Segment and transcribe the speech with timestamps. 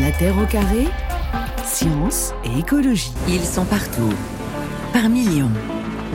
[0.00, 0.86] La Terre au carré,
[1.64, 3.12] science et écologie.
[3.26, 4.12] Ils sont partout,
[4.92, 5.50] par millions,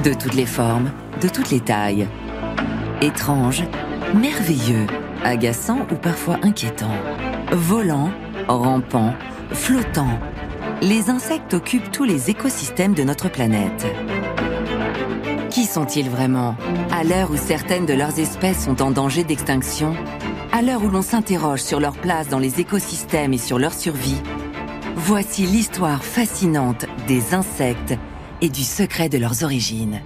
[0.05, 0.89] de toutes les formes,
[1.21, 2.07] de toutes les tailles.
[3.01, 3.63] Étranges,
[4.15, 4.87] merveilleux,
[5.25, 6.95] agaçants ou parfois inquiétants.
[7.51, 8.11] Volants,
[8.47, 9.13] rampants,
[9.51, 10.19] flottants.
[10.81, 13.85] Les insectes occupent tous les écosystèmes de notre planète.
[15.49, 16.55] Qui sont-ils vraiment?
[16.91, 19.93] À l'heure où certaines de leurs espèces sont en danger d'extinction,
[20.53, 24.21] à l'heure où l'on s'interroge sur leur place dans les écosystèmes et sur leur survie,
[24.95, 27.95] voici l'histoire fascinante des insectes
[28.39, 29.99] et du secret de leurs origines.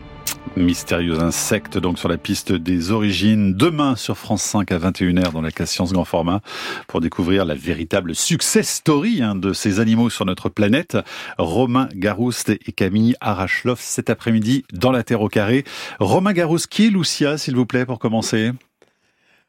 [0.55, 5.41] Mystérieux insectes, donc sur la piste des origines, demain sur France 5 à 21h dans
[5.41, 6.39] la classe Science Grand Format,
[6.87, 10.97] pour découvrir la véritable success story hein, de ces animaux sur notre planète.
[11.37, 15.65] Romain Garouste et Camille Arachloff cet après-midi dans la Terre au carré.
[15.99, 18.53] Romain Garouste, qui est Lucia, s'il vous plaît, pour commencer?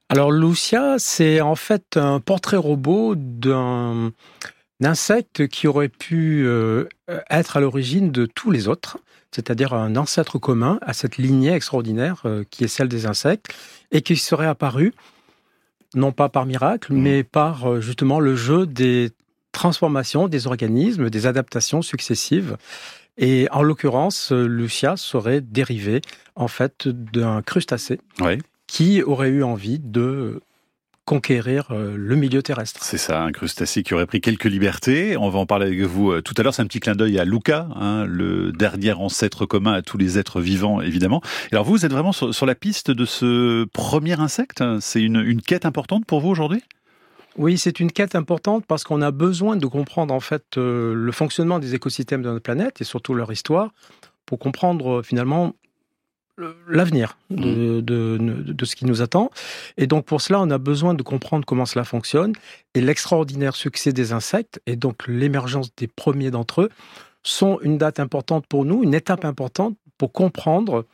[0.09, 4.13] Alors Lucia, c'est en fait un portrait robot d'un
[4.83, 6.89] insecte qui aurait pu euh,
[7.31, 8.99] être à l'origine de tous les autres
[9.31, 13.55] c'est-à-dire un ancêtre commun à cette lignée extraordinaire euh, qui est celle des insectes,
[13.91, 14.95] et qui serait apparu,
[15.95, 17.01] non pas par miracle, mmh.
[17.01, 19.11] mais par euh, justement le jeu des
[19.53, 22.57] transformations des organismes, des adaptations successives.
[23.17, 26.03] Et en l'occurrence, Lucia serait dérivé
[26.37, 28.01] en fait d'un crustacé
[28.69, 30.41] qui aurait eu envie de
[31.09, 32.85] conquérir euh, le milieu terrestre.
[32.85, 35.17] C'est ça, un crustacé qui aurait pris quelques libertés.
[35.17, 36.53] On va en parler avec vous euh, tout à l'heure.
[36.53, 40.19] C'est un petit clin d'œil à Luca, hein, le dernier ancêtre commun à tous les
[40.19, 41.23] êtres vivants, évidemment.
[41.51, 44.63] Alors vous, vous êtes vraiment sur, la piste de ce premier insecte?
[44.81, 46.63] C'est une, quête importante pour vous aujourd'hui?
[47.39, 51.13] Oui, c'est une quête importante parce qu'on a besoin de comprendre en fait euh, le
[51.13, 53.73] fonctionnement des écosystèmes de notre planète et surtout leur histoire
[54.27, 55.55] pour comprendre finalement
[56.69, 58.43] l'avenir de, mmh.
[58.53, 59.31] de, ce qui nous attend.
[59.77, 62.33] Et donc pour cela, on a besoin de comprendre comment cela fonctionne.
[62.75, 66.71] Et l'extraordinaire succès des insectes et donc l'émergence des premiers d'entre eux
[67.23, 70.87] sont une date importante pour nous, une étape importante pour comprendre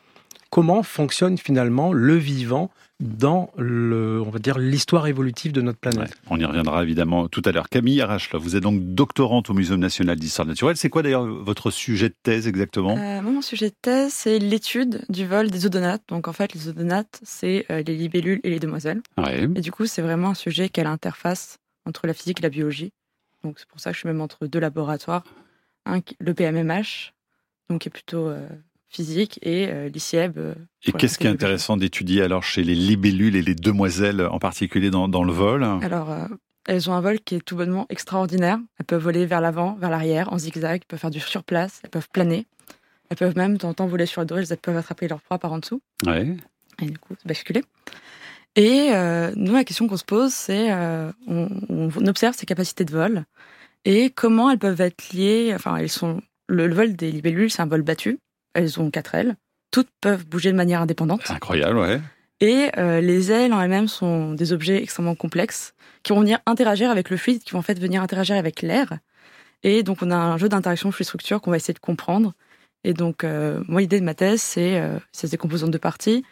[0.49, 6.15] comment fonctionne finalement le vivant dans le, on va dire, l'histoire évolutive de notre planète.
[6.29, 7.67] on y reviendra évidemment tout à l'heure.
[7.69, 10.77] Camille Arachla, vous êtes donc doctorante au Muséum national d'histoire naturelle.
[10.77, 12.97] C'est quoi d'ailleurs votre sujet de thèse exactement?
[12.97, 16.03] Euh, Mon sujet de thèse, c'est l'étude du vol des odonates.
[16.07, 19.01] Donc en fait, les odonates, c'est euh, les libellules et les demoiselles.
[19.27, 22.49] Et du coup, c'est vraiment un sujet qui a l'interface entre la physique et la
[22.49, 22.91] biologie.
[23.43, 25.23] Donc c'est pour ça que je suis même entre deux laboratoires.
[25.85, 27.13] Un, le PMMH,
[27.69, 28.47] donc qui est plutôt euh,
[28.95, 30.37] physique et euh, l'ICIEB.
[30.37, 34.39] Euh, et qu'est-ce qui est intéressant d'étudier alors chez les libellules et les demoiselles en
[34.39, 35.63] particulier dans, dans le vol?
[35.63, 36.25] Alors, euh,
[36.67, 38.57] elles ont un vol qui est tout bonnement extraordinaire.
[38.79, 41.89] Elles peuvent voler vers l'avant, vers l'arrière, en zigzag, elles peuvent faire du surplace, elles
[41.89, 42.45] peuvent planer.
[43.09, 45.21] Elles peuvent même, de temps en temps, voler sur le dos, elles peuvent attraper leur
[45.21, 45.81] proie par en dessous.
[46.05, 46.35] Ouais.
[46.81, 47.63] Et du coup, basculer.
[48.55, 48.89] Et
[49.35, 50.73] nous, la question qu'on se pose, c'est
[51.27, 53.25] on, on, observe ces capacités de vol
[53.83, 55.51] et comment elles peuvent être liées.
[55.53, 58.19] Enfin, elles sont le vol des libellules, c'est un vol battu.
[58.55, 59.35] Elles ont quatre ailes.
[59.69, 61.21] Toutes peuvent bouger de manière indépendante.
[61.25, 62.01] C'est incroyable, ouais.
[62.41, 65.73] Et euh, les ailes en elles-mêmes sont des objets extrêmement complexes
[66.03, 68.99] qui vont venir interagir avec le fluide, qui vont en fait venir interagir avec l'air.
[69.63, 72.33] Et donc on a un jeu d'interaction fluide-structure qu'on va essayer de comprendre.
[72.83, 76.23] Et donc euh, moi l'idée de ma thèse c'est euh, c'est des composantes de parties.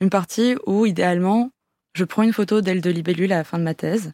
[0.00, 1.50] Une partie où idéalement
[1.94, 4.12] je prends une photo d'aile de libellule à la fin de ma thèse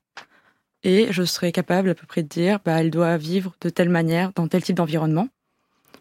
[0.85, 3.89] et je serai capable à peu près de dire bah elle doit vivre de telle
[3.89, 5.29] manière dans tel type d'environnement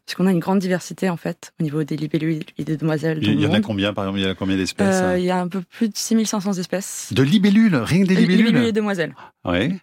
[0.05, 3.19] parce qu'on a une grande diversité en fait au niveau des libellules et des demoiselles.
[3.21, 5.31] Il y en a combien par exemple Il y a combien d'espèces euh, Il y
[5.31, 7.09] a un peu plus de 6500 espèces.
[7.11, 9.15] De libellules Rien que des libellules Libellules et demoiselles.
[9.45, 9.79] Oui.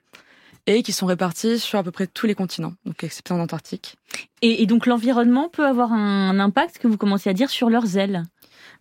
[0.66, 3.96] Et qui sont réparties sur à peu près tous les continents, donc excepté en Antarctique.
[4.42, 8.24] Et, donc l'environnement peut avoir un impact, que vous commencez à dire, sur leurs ailes?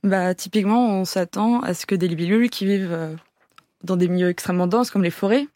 [0.04, 3.16] Bah, Typiquement, on s'attend à ce que des libellules qui vivent euh,
[3.86, 5.48] dans des milieux extrêmement denses, comme les forêts,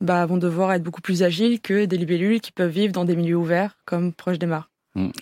[0.00, 3.16] bah, vont devoir être beaucoup plus agiles que des libellules qui peuvent vivre dans des
[3.16, 4.70] milieux ouverts, comme proches des mares.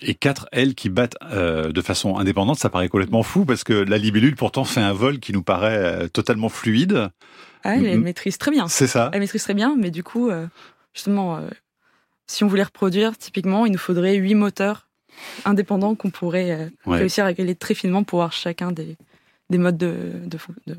[0.01, 3.73] Et quatre ailes qui battent euh, de façon indépendante, ça paraît complètement fou parce que
[3.73, 7.09] la libellule pourtant fait un vol qui nous paraît euh, totalement fluide.
[7.63, 8.67] Ah, elle maîtrise très bien.
[8.67, 9.09] C'est ça.
[9.13, 10.45] Elle maîtrise très bien, mais du coup, euh,
[10.93, 11.41] justement,
[12.27, 14.87] si on voulait reproduire, typiquement, il nous faudrait huit moteurs
[15.45, 18.97] indépendants qu'on pourrait réussir à régler très finement pour avoir chacun des,
[19.49, 19.95] des modes de,
[20.25, 20.37] de,
[20.67, 20.77] de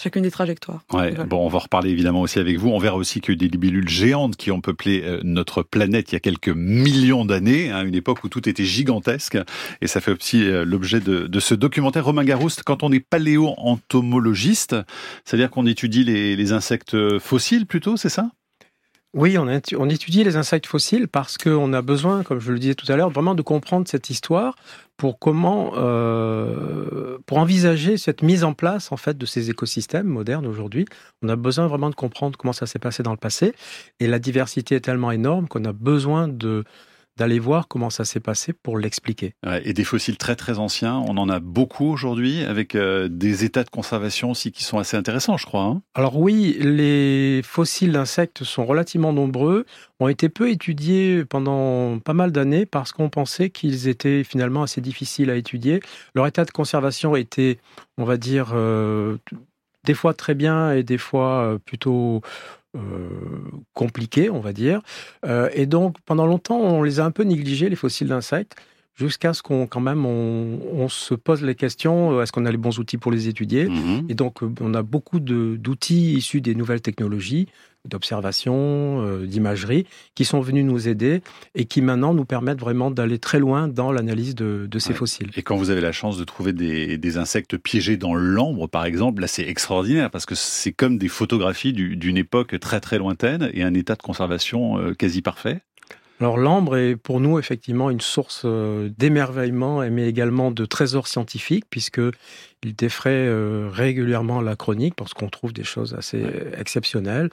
[0.00, 0.82] chacune des trajectoires.
[0.92, 2.68] Ouais, bon, on va reparler évidemment aussi avec vous.
[2.70, 6.16] On verra aussi que des libellules géantes qui ont peuplé euh, notre planète il y
[6.16, 9.38] a quelques millions d'années, à hein, une époque où tout était gigantesque.
[9.80, 12.04] Et ça fait aussi euh, l'objet de, de, ce documentaire.
[12.04, 14.76] Romain Garouste, quand on est paléo-entomologiste,
[15.24, 18.30] c'est-à-dire qu'on étudie les, les insectes fossiles plutôt, c'est ça?
[19.14, 22.90] Oui, on, étudie les insectes fossiles parce qu'on a besoin, comme je le disais tout
[22.90, 24.56] à l'heure, vraiment de comprendre cette histoire
[24.96, 30.46] pour comment, euh, pour envisager cette mise en place en fait de ces écosystèmes modernes
[30.46, 30.84] aujourd'hui.
[31.22, 33.54] On a besoin vraiment de comprendre comment ça s'est passé dans le passé
[34.00, 36.64] et la diversité est tellement énorme qu'on a besoin de
[37.16, 39.34] d'aller voir comment ça s'est passé pour l'expliquer.
[39.64, 43.64] et des fossiles très très anciens, on en a beaucoup aujourd'hui, avec euh, des états
[43.64, 45.62] de conservation aussi qui sont assez intéressants, je crois.
[45.62, 45.82] Hein.
[45.94, 49.64] Alors oui, les fossiles d'insectes sont relativement nombreux,
[50.00, 54.80] ont été peu étudiés pendant pas mal d'années parce qu'on pensait qu'ils étaient finalement assez
[54.80, 55.80] difficiles à étudier.
[56.14, 57.58] Leur état de conservation était,
[57.96, 59.18] on va dire, euh,
[59.84, 62.22] des fois très bien et des fois euh, plutôt
[62.74, 63.08] euh,
[63.72, 64.80] compliqués, on va dire.
[65.24, 68.56] Euh, et donc, pendant longtemps, on les a un peu négligés, les fossiles d'insectes,
[68.94, 72.56] jusqu'à ce qu'on, quand même, on, se pose les questions, euh, est-ce qu'on a les
[72.56, 73.66] bons outils pour les étudier?
[73.66, 74.06] Mhm.
[74.08, 77.48] Et donc, on a beaucoup d'outils issus des nouvelles technologies,
[77.84, 81.22] d'observation, euh, d'imagerie, qui sont venus nous aider
[81.54, 85.30] et qui maintenant nous permettent vraiment d'aller très loin dans l'analyse de, ces fossiles.
[85.36, 89.20] Et quand vous avez la chance de trouver des, insectes piégés dans l'ambre, par exemple,
[89.20, 93.62] là c'est extraordinaire parce que c'est comme des photographies d'une époque très très lointaine et
[93.62, 95.60] un état de conservation euh, quasi parfait.
[96.20, 101.66] Alors l'ambre est pour nous effectivement une source euh, d'émerveillement, mais également de trésors scientifiques,
[101.70, 102.00] puisque
[102.64, 103.28] il défraie
[103.68, 106.24] régulièrement la chronique, parce qu'on trouve des choses assez
[106.56, 107.30] exceptionnelles.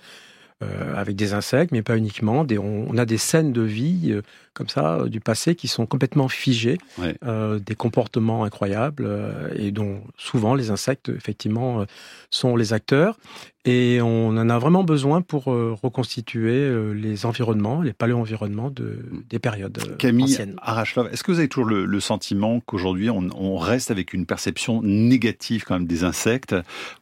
[0.64, 2.46] Euh, avec des insectes, mais pas uniquement.
[2.60, 4.22] on, a des scènes de vie euh,
[4.54, 6.78] comme ça euh, du passé qui sont complètement figées,
[7.22, 9.10] des comportements incroyables
[9.56, 11.86] et dont souvent les insectes effectivement
[12.30, 13.18] sont les acteurs.
[13.64, 18.98] Et on en a vraiment besoin pour reconstituer les environnements, les paléo-environnements de,
[19.30, 20.56] des périodes Camille anciennes.
[20.64, 25.64] Arachlov, est-ce que vous avez toujours le, sentiment qu'aujourd'hui on, reste avec une perception négative
[25.64, 26.56] quand même des insectes,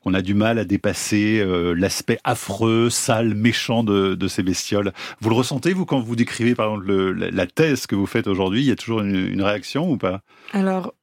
[0.04, 1.42] qu'on a du mal à dépasser
[1.76, 4.92] l'aspect affreux, sale, méchant de, ces bestioles?
[5.22, 8.62] Vous le ressentez, vous, quand vous décrivez, par exemple, la, thèse que vous faites aujourd'hui
[8.62, 10.22] Il y a toujours une, réaction ou pas?
[10.54, 10.94] Alors,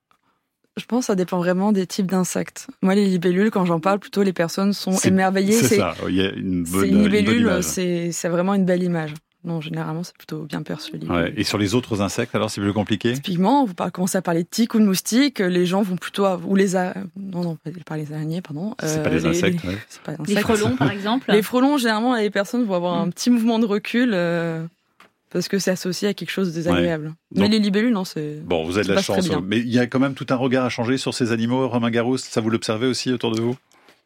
[0.77, 2.69] je pense que ça dépend vraiment des types d'insectes.
[2.83, 5.53] Moi, les libellules, quand j'en parle, plutôt les personnes sont émerveillées.
[5.53, 9.15] C'est ça, il y a une bonne, une libellule, c'est vraiment une belle image.
[9.47, 10.99] Non, généralement, c'est plutôt bien perçu.
[11.09, 11.33] Ouais.
[11.37, 13.13] Et sur les autres insectes, alors, c'est plus compliqué?
[13.13, 16.27] Typiquement, vous commencez à parler de tiques ou de moustiques, les gens vont plutôt...
[16.27, 16.75] Ou les...
[16.75, 16.95] A...
[17.17, 17.57] Non, non,
[17.87, 18.75] pas les araignées, pardon.
[18.83, 20.35] C'est pas, les euh, insectes, les...
[20.35, 23.13] Les frelons, par exemple Les frelons, généralement, les personnes vont avoir un mm.
[23.13, 24.11] petit mouvement de recul...
[24.15, 24.67] Euh,
[25.31, 27.15] parce que c'est associé à quelque chose de désagréable.
[27.35, 28.41] Mais les libellules, non, c'est.
[28.45, 29.29] Bon, vous avez de la chance.
[29.45, 31.91] Mais il y a quand même tout un regard à changer sur ces animaux, Romain
[31.91, 32.27] Garouste.
[32.27, 33.57] Ça, vous l'observez aussi autour de vous?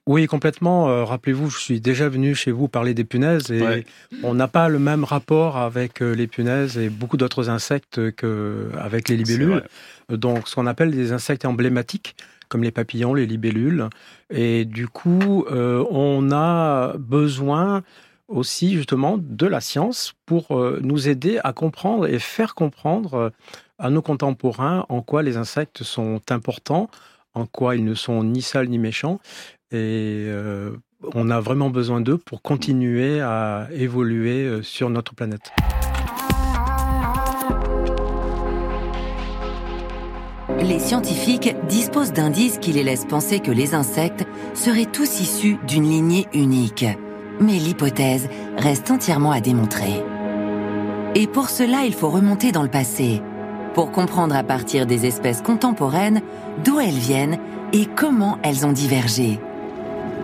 [0.07, 0.89] Oui, complètement.
[0.89, 3.85] Euh, rappelez-vous, je suis déjà venu chez vous parler des punaises et
[4.23, 9.09] on n'a pas le même rapport avec euh, les punaises et beaucoup d'autres insectes qu'avec
[9.09, 9.63] les libellules.
[10.09, 12.17] Donc, ce qu'on appelle des insectes emblématiques,
[12.49, 13.89] comme les papillons, les libellules.
[14.31, 17.83] Et du coup, euh, on a besoin
[18.31, 23.33] aussi justement de la science pour nous aider à comprendre et faire comprendre
[23.79, 26.89] à nos contemporains en quoi les insectes sont importants,
[27.35, 29.21] en quoi ils ne sont ni sales ni méchants,
[29.73, 30.73] et euh,
[31.15, 35.53] on a vraiment besoin d'eux pour continuer à évoluer euh, sur notre planète.
[40.61, 45.85] Les scientifiques disposent d'indices qui les laissent penser que les insectes seraient tous issus d'une
[45.85, 46.85] lignée unique.
[47.41, 50.03] Mais l'hypothèse reste entièrement à démontrer.
[51.15, 53.23] Et pour cela, il faut remonter dans le passé,
[53.75, 56.21] pour comprendre à partir des espèces contemporaines
[56.65, 57.39] d'où elles viennent
[57.73, 59.41] et comment elles ont divergé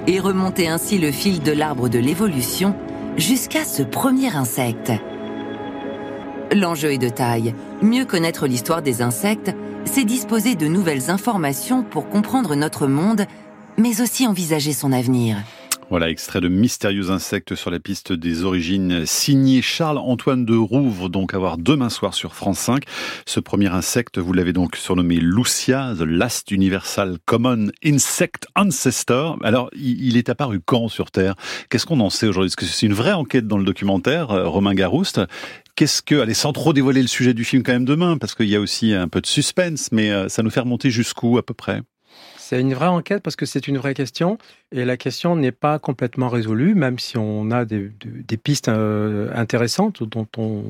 [0.06, 2.74] et remonter ainsi le fil de l'arbre de l'évolution
[3.16, 4.92] jusqu'à ce premier insecte.
[6.54, 7.54] L'enjeu est de taille.
[7.82, 13.26] Mieux connaître l'histoire des insectes, c'est disposer de nouvelles informations pour comprendre notre monde,
[13.78, 15.38] mais aussi envisager son avenir.
[15.88, 21.32] Voilà, extrait de Mystérieux insectes sur la piste des origines, signé Charles-Antoine de Rouvre, donc
[21.32, 22.82] à voir demain soir sur France 5.
[23.24, 29.38] Ce premier insecte, vous l'avez donc surnommé Lucia, The Last Universal Common Insect Ancestor.
[29.44, 31.36] Alors, il est apparu quand sur Terre?
[31.70, 32.52] Qu'est-ce qu'on en sait aujourd'hui?
[32.56, 35.20] Que c'est une vraie enquête dans le documentaire, euh, Romain Garouste?
[35.76, 38.48] Qu'est-ce que, allez, sans trop dévoiler le sujet du film quand même demain, parce qu'il
[38.48, 41.46] y a aussi un peu de suspense, mais euh, ça nous fait remonter jusqu'où à
[41.46, 41.82] peu près?
[42.48, 44.38] C'est une vraie enquête parce que c'est une vraie question
[44.70, 47.90] et la question n'est pas complètement résolue, même si on a des,
[48.36, 50.62] pistes euh, intéressantes dont on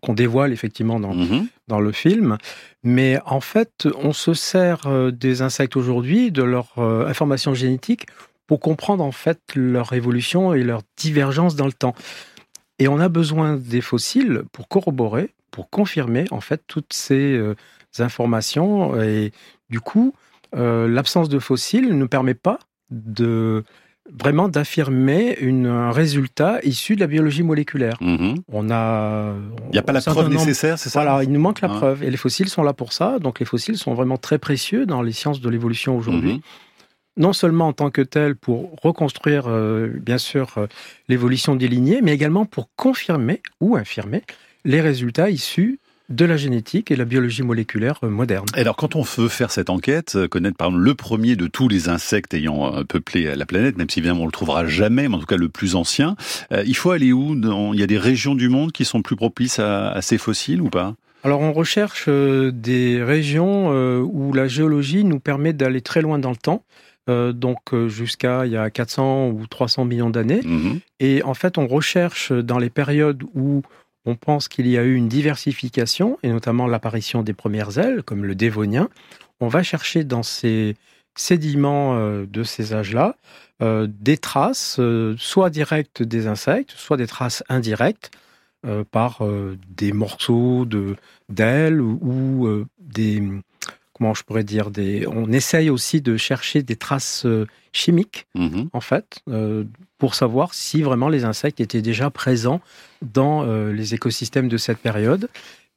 [0.00, 1.46] qu'on dévoile effectivement dans, mm-hmm.
[1.66, 2.38] dans le film.
[2.84, 8.06] Mais en fait, on se sert euh, des insectes aujourd'hui, de leur euh, information génétique,
[8.46, 11.96] pour comprendre en fait leur évolution et leur divergence dans le temps.
[12.78, 17.42] Et on a besoin des fossiles pour corroborer, pour confirmer en fait toutes ces
[17.98, 19.00] informations.
[19.02, 19.32] Et
[19.68, 20.14] du coup,
[20.56, 22.58] euh, l'absence de fossiles ne permet pas
[22.90, 23.64] de
[24.10, 27.98] vraiment d'affirmer un résultat issu de la biologie moléculaire.
[28.00, 28.36] Mhm.
[28.50, 29.34] On a.
[29.66, 31.68] Il n'y a pas la preuve nombre- nécessaire, c'est ça Voilà, il nous manque la
[31.70, 31.76] Ah.
[31.76, 32.02] preuve.
[32.02, 33.18] Et les fossiles sont là pour ça.
[33.18, 36.34] Donc les fossiles sont vraiment très précieux dans les sciences de l'évolution aujourd'hui.
[36.34, 36.40] Mhm.
[37.18, 40.66] Non seulement en tant que tels pour reconstruire, euh, bien sûr, euh,
[41.08, 44.22] l'évolution des lignées, mais également pour confirmer ou infirmer
[44.64, 48.46] les résultats issus de la génétique et la biologie moléculaire euh, moderne.
[48.56, 51.46] Et Alors, quand on veut faire cette enquête, euh, connaître par exemple le premier de
[51.46, 55.08] tous les insectes ayant euh, peuplé la planète, même si évidemment on le trouvera jamais,
[55.08, 56.16] mais en tout cas le plus ancien,
[56.52, 57.72] euh, il faut aller où dans...
[57.72, 60.62] Il y a des régions du monde qui sont plus propices à, à ces fossiles
[60.62, 60.94] ou pas?
[61.24, 66.18] Alors on recherche euh, des régions euh, où la géologie nous permet d'aller très loin
[66.18, 66.64] dans le temps,
[67.08, 70.42] donc jusqu'à il y a 400 ou 300 millions d'années.
[70.44, 70.80] Mhm.
[71.00, 73.62] Et en fait, on recherche dans les périodes où
[74.08, 78.24] on pense qu'il y a eu une diversification, et notamment l'apparition des premières ailes, comme
[78.24, 78.88] le Dévonien.
[79.38, 80.76] On va chercher dans ces
[81.14, 83.16] sédiments euh, de ces âges-là
[83.60, 88.10] euh, des traces, euh, soit directes des insectes, soit des traces indirectes
[88.90, 89.22] par
[89.68, 90.66] des morceaux
[91.28, 93.22] d'ailes ou, des
[93.98, 95.06] comment je pourrais dire des.
[95.06, 98.68] On essaye aussi de chercher des traces euh, chimiques Mhm.
[98.72, 99.64] en fait, euh,
[99.98, 102.60] pour savoir si vraiment les insectes étaient déjà présents
[103.02, 105.28] dans euh, les écosystèmes de cette période.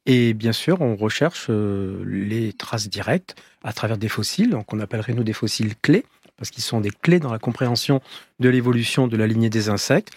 [0.06, 4.80] Et bien sûr, on recherche euh, les traces directes à travers des fossiles, donc on
[4.80, 6.04] appellerait nous des fossiles clés,
[6.36, 8.00] parce qu'ils sont des clés dans la compréhension
[8.40, 10.10] de l'évolution de la lignée des insectes.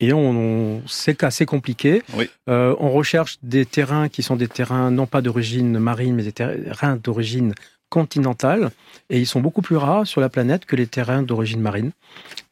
[0.00, 2.02] Et on, on- c'est assez compliqué.
[2.16, 2.28] Oui.
[2.48, 6.32] Euh, on recherche des terrains qui sont des terrains non pas d'origine marine, mais des
[6.32, 7.54] terrains d'origine
[7.88, 8.70] continentale.
[9.10, 11.92] Et ils sont beaucoup plus rares sur la planète que les terrains d'origine marine.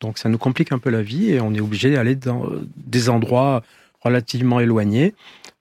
[0.01, 2.67] Donc ça nous complique un peu la vie et on est obligé d'aller dans euh,
[2.77, 3.63] des endroits
[4.01, 5.15] relativement éloignés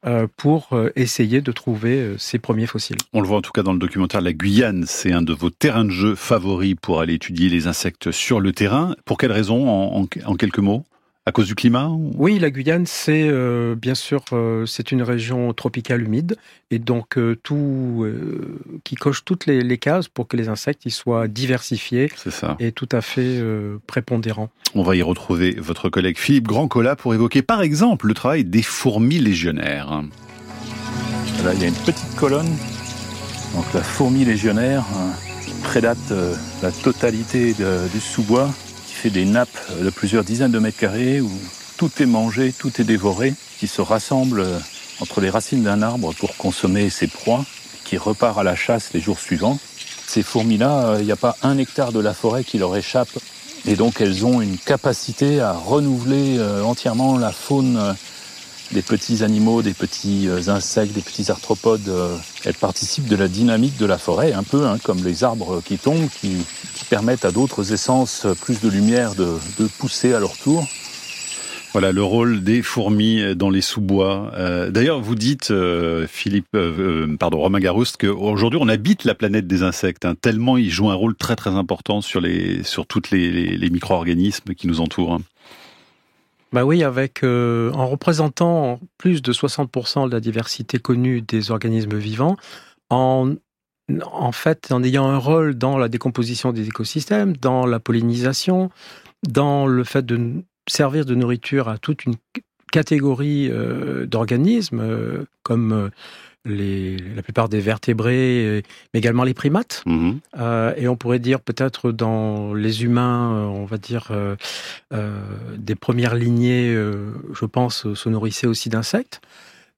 [0.06, 2.98] euh, pour essayer de trouver ces premiers fossiles.
[3.13, 5.50] On le voit en tout cas dans le documentaire La Guyane, c'est un de vos
[5.50, 8.96] terrains de jeu favoris pour aller étudier les insectes sur le terrain.
[9.06, 10.84] Pour quelle raison, en, en- en quelques mots?
[11.25, 15.01] À cause du climat ou- Oui, la Guyane, c'est euh, bien sûr euh, c'est une
[15.01, 16.36] région tropicale humide
[16.70, 20.82] et donc euh, tout euh, qui coche toutes les, les cases pour que les insectes
[20.86, 22.58] ils soient diversifiés ça.
[22.60, 24.50] et tout à fait euh, prépondérants.
[24.75, 28.62] On va y retrouver votre collègue Philippe Grandcola pour évoquer par exemple le travail des
[28.63, 30.03] fourmis légionnaires.
[31.46, 32.50] Là, il y a une petite colonne,
[33.53, 35.12] donc la fourmi légionnaire, hein,
[35.46, 38.50] qui prédate euh, la totalité de- du sous-bois,
[39.10, 41.31] des nappes de plusieurs dizaines de mètres carrés où
[41.77, 44.60] tout est mangé, tout est dévoré, qui se rassemble euh,
[45.00, 47.43] entre les racines d'un arbre pour consommer ses proies,
[47.83, 49.60] qui repart à la chasse les jours suivants.
[50.07, 53.10] Ces fourmis-là, euh, il n'y a pas un hectare de la forêt qui leur échappe,
[53.65, 57.95] et donc elles ont une capacité à renouveler euh, entièrement la faune
[58.72, 61.89] des petits animaux, des petits euh, insectes, des petits arthropodes.
[61.89, 62.15] euh,
[62.46, 65.77] elles participent de la dynamique de la forêt, un peu hein, comme les arbres qui
[65.77, 66.38] tombent, qui,
[66.74, 70.65] qui permettent à d'autres essences euh, plus de lumière de, de pousser à leur tour.
[71.74, 74.32] Voilà le rôle des fourmis dans les sous-bois.
[74.70, 75.51] D'ailleurs, vous dites,
[76.08, 80.70] Philippe, euh, pardon, Romain Garouste, qu'aujourd'hui on habite la planète des insectes, hein, tellement ils
[80.70, 84.82] jouent un rôle très très important sur les sur toutes les, les micro-organismes qui nous
[84.82, 85.20] entourent.
[86.53, 91.98] Bah oui, avec euh, en représentant plus de 60% de la diversité connue des organismes
[91.98, 92.38] vivants,
[92.91, 93.33] en
[94.05, 98.69] en fait en ayant un rôle dans la décomposition des écosystèmes, dans la pollinisation,
[99.27, 102.15] dans le fait de servir de nourriture à toute une
[102.72, 105.89] catégorie euh, d'organismes euh, comme
[106.45, 108.62] les, la plupart des vertébrés, euh,
[108.93, 109.83] mais également les primates.
[109.85, 110.19] Mhm.
[110.38, 114.35] Euh, et on pourrait dire peut-être dans les humains, euh, on va dire euh,
[114.93, 115.19] euh,
[115.57, 119.21] des premières lignées, je pense, se nourrissaient aussi d'insectes.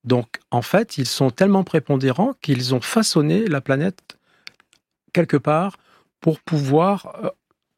[0.03, 4.17] Donc en fait, ils sont tellement prépondérants qu'ils ont façonné la planète
[5.13, 5.77] quelque part
[6.21, 7.31] pour pouvoir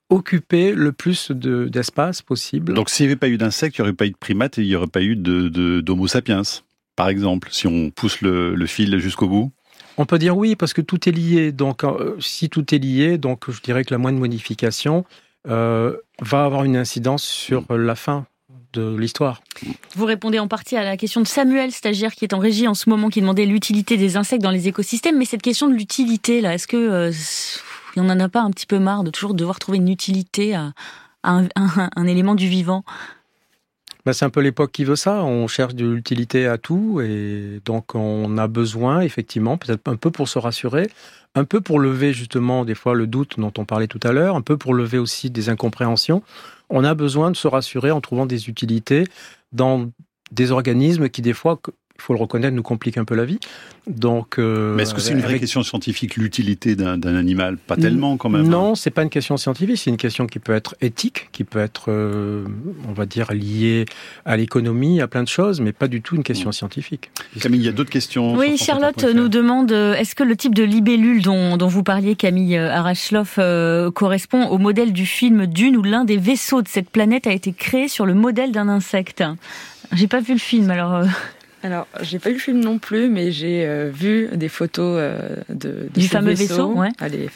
[0.10, 2.74] occuper le plus de- d'espace possible.
[2.74, 4.62] Donc s'il n'y avait pas eu d'insectes, il n'y aurait pas eu de primates et
[4.62, 6.41] il n'y aurait pas eu de de- d'Homo sapiens,
[6.98, 9.51] par exemple, si on pousse le, le fil jusqu'au bout?
[9.98, 11.54] On peut dire oui parce que tout est lié.
[11.54, 15.06] Donc, euh, si tout est lié, donc je dirais que la moindre modification
[15.48, 18.25] euh, va avoir une incidence sur la fin
[18.74, 19.42] de l'histoire.
[19.96, 22.74] Vous répondez en partie à la question de Samuel, stagiaire qui est en régie en
[22.74, 25.18] ce moment, qui demandait l'utilité des insectes dans les écosystèmes.
[25.18, 27.12] Mais cette question de l'utilité, là, est-ce que euh,
[27.96, 30.54] il n'y en a pas un petit peu marre de toujours devoir trouver une utilité
[30.54, 30.74] à,
[31.24, 32.84] à un, un- un élément du vivant?
[34.08, 35.22] Ben, c'est un peu l'époque qui veut ça.
[35.26, 40.12] On cherche de l'utilité à tout et donc on a besoin, effectivement, peut-être un peu
[40.12, 40.90] pour se rassurer,
[41.36, 44.38] un peu pour lever justement des fois le doute dont on parlait tout à l'heure,
[44.38, 46.24] un peu pour lever aussi des incompréhensions.
[46.70, 49.04] On a besoin de se rassurer en trouvant des utilités
[49.52, 49.92] dans
[50.32, 51.60] des organismes qui des fois
[51.98, 53.39] il faut le reconnaître, nous complique un peu la vie.
[53.88, 57.58] Donc, euh, mais est-ce que c'est une vraie question scientifique, l'utilité d'un animal?
[57.58, 58.46] Pas tellement quand même.
[58.46, 58.50] Hein.
[58.50, 61.60] Non, c'est pas une question scientifique, c'est une question qui peut être éthique, qui peut
[61.60, 62.46] être, euh,
[62.88, 63.86] on va dire, liée
[64.25, 67.12] à l'économie, à plein de choses, mais pas du tout une question scientifique.
[67.39, 68.36] Camille, il y a d'autres questions.
[68.36, 72.58] Oui, Charlotte nous demande est-ce que le type de libellule dont, dont vous parliez, Camille
[72.58, 73.39] Arachloff,
[73.94, 77.54] correspond au modèle du film Dune où l'un des vaisseaux de cette planète a été
[77.54, 79.24] créé sur le modèle d'un insecte?
[79.94, 81.06] J'ai pas vu le film, alors.
[81.64, 85.36] Alors, j'ai pas vu le film non plus, mais j'ai euh, vu des photos euh,
[85.50, 87.30] de, du fameux vaisseau, ah, les,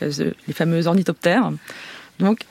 [0.47, 1.51] les, fameux ornithoptères.
[2.19, 2.41] Donc,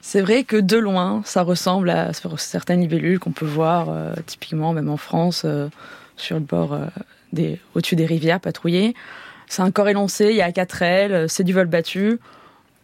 [0.00, 4.72] c'est vrai que de loin, ça ressemble à certaines libellules qu'on peut voir euh, typiquement
[4.72, 5.44] même en France
[6.16, 6.78] sur le bord
[7.32, 8.94] des, au-dessus des rivières patrouillées.
[9.48, 12.18] C'est un corps élancé, il y a quatre ailes, c'est du vol battu.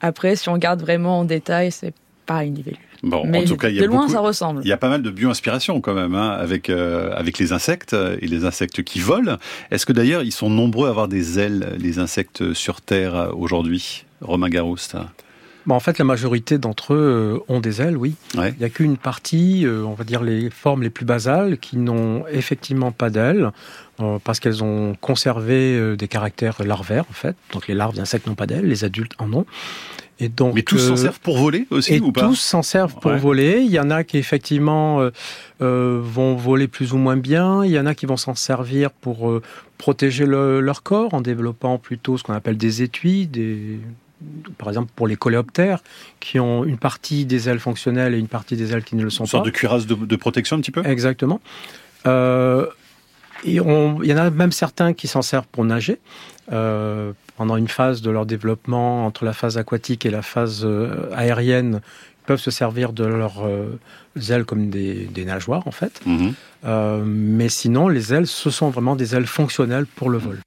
[0.01, 1.95] Après, si on regarde vraiment en détail, c'est
[2.27, 2.79] pas une libellule.
[3.03, 4.61] Bon, en tout cas, il y a de loin, ça ressemble.
[4.65, 7.95] Il y a pas mal de bio-inspiration quand même, hein, avec euh, avec les insectes
[7.95, 9.39] et les insectes qui volent.
[9.71, 13.33] Est-ce que d'ailleurs, ils sont nombreux à avoir des ailes, les insectes sur Terre euh,
[13.33, 14.97] aujourd'hui, Romain Garouste
[15.67, 18.15] Bon, en fait, la majorité d'entre eux euh, ont des ailes, oui.
[18.35, 22.25] Il n'y a qu'une partie, on va dire les formes les plus basales, qui n'ont
[22.29, 23.51] effectivement pas d'ailes,
[24.25, 27.37] parce qu'elles ont conservé des caractères larvaires, en fait.
[27.53, 29.47] Donc les larves d'insectes n'ont pas d'ailes, les adultes en ont.
[30.21, 32.95] Et donc, Mais tous s'en euh, servent pour voler aussi ou pas Tous s'en servent
[33.01, 33.61] pour voler.
[33.61, 35.11] Il y en a qui effectivement euh,
[35.61, 37.65] euh, vont voler plus ou moins bien.
[37.65, 39.41] Il y en a qui vont s'en servir pour
[39.79, 43.81] protéger leur corps en développant plutôt ce qu'on appelle des étuis, des,
[44.59, 45.83] par exemple pour les coléoptères,
[46.21, 49.11] qui ont une partie des ailes fonctionnelles et une partie des ailes qui ne le
[49.11, 49.27] sont pas.
[49.27, 50.87] Une sorte de cuirasse de, protection un petit peu?
[50.87, 51.41] Exactement.
[52.07, 52.67] Euh,
[53.45, 55.99] et on, il y en a même certains qui s'en servent pour nager.
[56.53, 61.11] Euh, pendant une phase de leur développement, entre la phase aquatique et la phase euh,
[61.15, 63.79] aérienne, ils peuvent se servir de leurs euh,
[64.31, 66.01] ailes comme des, nageoires, en fait.
[66.07, 66.35] Mhm.
[66.65, 70.39] Euh, mais sinon, les ailes, ce sont vraiment des ailes fonctionnelles pour le vol.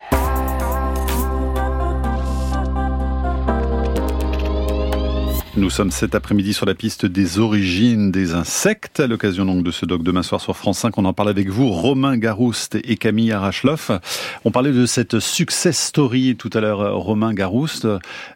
[5.58, 9.00] Nous sommes cet après-midi sur la piste des origines des insectes.
[9.00, 11.48] À l'occasion donc de ce doc demain soir sur France 5, on en parle avec
[11.48, 13.90] vous, Romain Garouste et Camille Arachloff.
[14.44, 17.88] On parlait de cette success story tout à l'heure, Romain Garouste.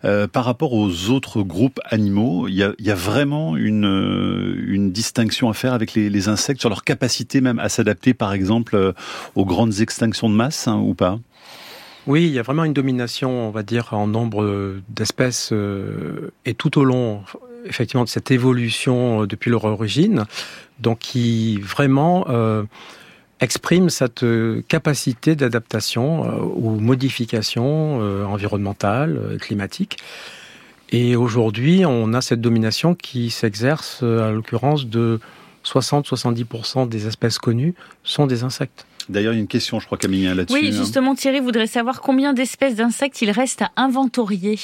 [0.05, 4.93] Euh, par rapport aux autres groupes animaux, il y a, y a vraiment une, une
[4.93, 8.93] distinction à faire avec les, les, insectes sur leur capacité même à s'adapter, par exemple,
[9.35, 11.19] aux grandes extinctions de masse hein, ou pas?
[12.09, 16.55] Oui, il y a vraiment une domination, on va dire, en nombre d'espèces euh, et
[16.55, 17.21] tout au long,
[17.65, 20.25] effectivement, de cette évolution euh, depuis leur origine,
[20.79, 22.63] donc qui vraiment euh,
[23.41, 24.25] exprime cette
[24.67, 29.97] capacité d'adaptation ou modification environnementale, climatique.
[30.89, 35.19] Et aujourd'hui, on a cette domination qui s'exerce, à l'occurrence, de
[35.63, 38.85] 60-70% des espèces connues sont des insectes.
[39.09, 40.53] D'ailleurs, il y a une question, je crois, Camille, là-dessus.
[40.53, 40.77] Oui, hein.
[40.77, 44.59] justement, Thierry voudrait savoir combien d'espèces d'insectes il reste à inventorier.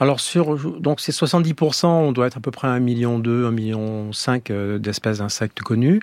[0.00, 3.50] Alors sur donc ces 70%, on doit être à peu près 1 million 2, 1
[3.52, 6.00] million 5 euh, d'espèces d'insectes connues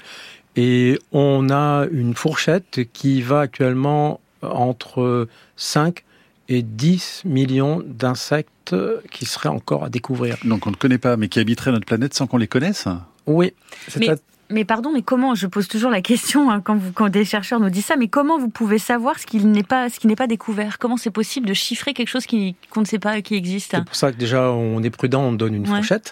[0.55, 6.03] et on a une fourchette qui va actuellement entre 5
[6.49, 8.75] et 10 millions d'insectes
[9.11, 10.37] qui seraient encore à découvrir.
[10.45, 12.87] Donc on ne connaît pas mais qui habiteraient notre planète sans qu'on les connaisse?
[13.27, 13.53] Oui,
[14.51, 17.59] mais pardon, mais comment Je pose toujours la question hein, quand, vous, quand des chercheurs
[17.59, 17.95] nous disent ça.
[17.95, 20.77] Mais comment vous pouvez savoir ce qui n'est pas ce qui n'est pas découvert?
[20.77, 23.71] Comment c'est possible de chiffrer quelque chose qui qu'on ne sait pas qui existe?
[23.71, 26.11] C'est pour ça que déjà on est prudent, on donne une fourchette.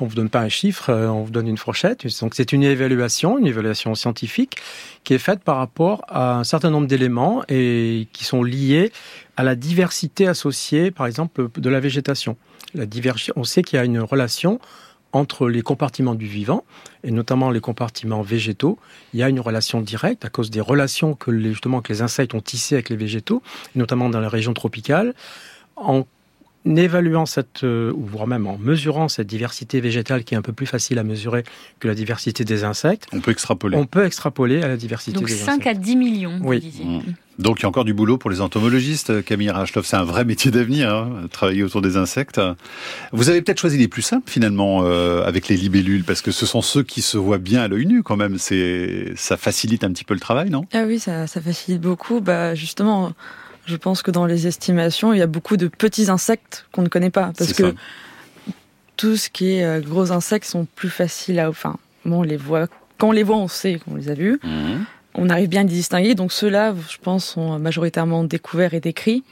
[0.00, 2.06] On vous donne pas un chiffre, euh, on vous donne une fourchette.
[2.20, 4.56] Donc c'est une évaluation, une évaluation scientifique
[5.04, 8.92] qui est faite par rapport à un certain nombre d'éléments et qui sont liés
[9.36, 12.36] à la diversité associée, par exemple, de la végétation.
[12.74, 12.84] La
[13.36, 14.60] on sait qu'il y a une relation
[15.12, 16.64] entre les compartiments du vivant,
[17.04, 18.78] et notamment les compartiments végétaux,
[19.12, 22.02] il y a une relation directe à cause des relations que les, justement que les
[22.02, 23.42] insectes ont tissées avec les végétaux,
[23.74, 25.14] notamment dans la région tropicale.
[26.64, 30.52] Évaluant cette, euh, ou voire même en mesurant cette diversité végétale qui est un peu
[30.52, 31.44] plus facile à mesurer
[31.80, 33.06] que la diversité des insectes.
[33.12, 33.76] On peut extrapoler.
[33.76, 36.60] On peut extrapoler à la diversité Donc des 5 à 10 millions, oui.
[36.60, 36.84] disiez.
[36.84, 37.02] Mmh.
[37.38, 39.24] Donc il y a encore du boulot pour les entomologistes.
[39.24, 42.40] Camille Rachlov, c'est un vrai métier d'avenir, hein, travailler autour des insectes.
[43.12, 46.46] Vous avez peut-être choisi les plus simples finalement euh, avec les libellules, parce que ce
[46.46, 48.36] sont ceux qui se voient bien à l'œil nu quand même.
[48.38, 50.66] C'est ça facilite un petit peu le travail, non?
[50.72, 52.20] Ah oui, ça, ça facilite beaucoup.
[52.20, 53.12] Bah justement
[53.64, 56.88] je pense que dans les estimations, il y a beaucoup de petits insectes qu'on ne
[56.88, 57.32] connaît pas.
[57.36, 57.74] Parce que
[58.96, 61.48] tout ce qui est euh, gros insectes sont plus faciles à.
[61.48, 62.66] Enfin, on les voit.
[62.98, 64.40] Quand on les voit, on sait qu'on les a vus.
[64.42, 64.84] Mhm.
[65.14, 66.14] On arrive bien à les distinguer.
[66.14, 69.24] Donc ceux-là, je pense, sont majoritairement découverts et décrits.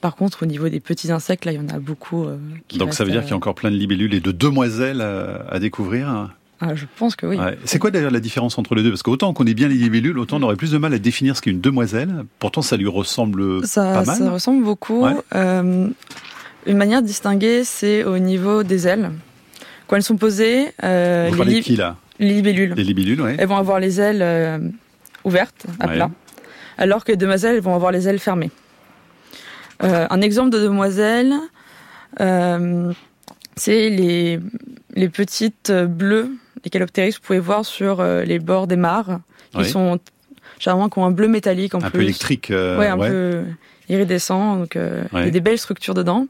[0.00, 2.24] Par contre, au niveau des petits insectes, là, il y en a beaucoup.
[2.24, 2.38] Euh,
[2.76, 5.58] Donc ça veut dire qu'il y a encore plein de libellules et de demoiselles à,
[5.58, 6.30] découvrir
[6.60, 7.36] Ah, je pense que oui.
[7.36, 7.56] Ouais.
[7.64, 8.90] C'est quoi d'ailleurs la différence entre les deux?
[8.90, 11.36] Parce qu'autant qu'on est bien les libellules, autant on aurait plus de mal à définir
[11.36, 12.24] ce qu'est une demoiselle.
[12.40, 14.16] Pourtant, ça lui ressemble Ça, pas mal.
[14.18, 15.04] ça ressemble beaucoup.
[15.04, 15.12] Ouais.
[15.36, 15.86] Euh,
[16.66, 19.10] une manière de distinguer, c'est au niveau des ailes.
[19.86, 21.96] Quand elles sont posées, euh, Vous les, qui là?
[22.18, 23.36] les libellules, Les libellules, ouais.
[23.38, 24.58] elles vont avoir les ailes euh,
[25.24, 26.10] ouvertes, à plat,
[26.76, 28.50] alors que les demoiselles elles vont avoir les ailes fermées.
[29.80, 31.32] Un exemple de demoiselle,
[32.18, 34.40] c'est les,
[34.94, 36.30] les petites bleues,
[36.68, 39.20] les caloptéris, vous pouvez voir sur euh, les bords des mares,
[39.54, 39.98] qui sont
[40.58, 41.90] généralement qui ont un bleu métallique en Un plus.
[41.92, 42.50] peu électrique.
[42.50, 43.08] euh, ouais, un ouais.
[43.08, 43.44] peu
[43.88, 46.26] iridescent, donc euh, il y a des belles structures dedans.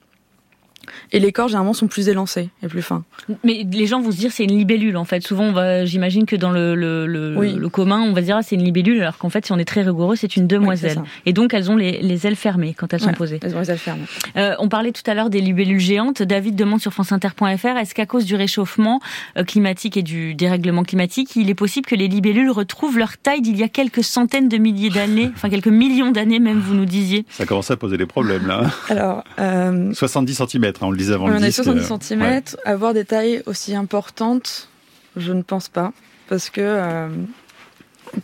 [1.12, 3.04] Et les corps généralement sont plus élancés et plus fins.
[3.44, 5.26] Mais les gens vont se dire c'est une libellule en fait.
[5.26, 7.54] Souvent, on va, j'imagine que dans le, le, le, Oui.
[7.54, 9.58] le commun, on va se dire ah, c'est une libellule, alors qu'en fait, si on
[9.58, 10.98] est très rigoureux, c'est une demoiselle.
[11.00, 13.06] Oui, Et donc, elles ont les, les ailes fermées quand elles Ouais.
[13.08, 13.38] sont posées.
[13.42, 14.04] Elles ont les ailes fermées.
[14.36, 16.22] Euh, on parlait tout à l'heure des libellules géantes.
[16.22, 19.00] David demande sur franceinter.fr est-ce qu'à cause du réchauffement
[19.36, 23.40] euh, climatique et du dérèglement climatique, il est possible que les libellules retrouvent leur taille
[23.40, 26.84] d'il y a quelques centaines de milliers d'années, enfin quelques millions d'années même, vous nous
[26.86, 27.24] disiez?
[27.30, 28.62] Ça commence à poser des problèmes là.
[28.88, 31.64] Alors, euh, 70 cm, on le disait avant on le est disque.
[31.64, 32.20] 70 euh, cm.
[32.22, 32.42] ouais.
[32.64, 34.68] Avoir des tailles aussi importantes,
[35.16, 35.92] je ne pense pas.
[36.28, 37.08] Parce que euh,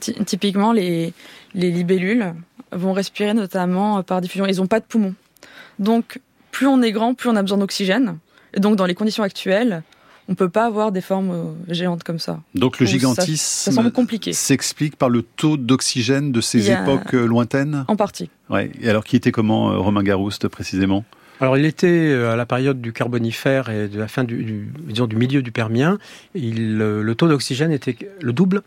[0.00, 1.12] ty- typiquement, les,
[1.54, 2.34] les libellules
[2.72, 4.46] vont respirer notamment euh, par diffusion.
[4.46, 5.14] Ils n'ont pas de poumons.
[5.78, 8.18] Donc, plus on est grand, plus on a besoin d'oxygène.
[8.54, 9.82] Et donc, dans les conditions actuelles,
[10.28, 12.40] on ne peut pas avoir des formes euh, géantes comme ça.
[12.54, 13.72] Donc le gigantisme
[14.32, 18.30] s'explique par le taux d'oxygène de ces a- époques lointaines en partie.
[18.48, 18.70] Ouais.
[18.80, 21.04] Et alors qui était comment Romain Garouste précisément?
[21.40, 24.68] Alors, il était euh, à la période du Carbonifère et de la fin du, du-
[24.86, 25.98] disons, du milieu du Permien.
[26.34, 28.62] Il, euh, le taux d'oxygène était le double